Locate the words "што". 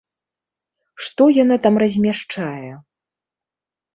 1.07-1.27